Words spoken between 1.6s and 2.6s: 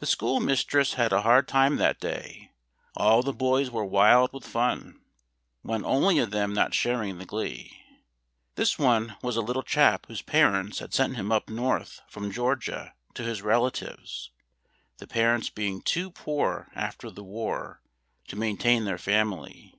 that day;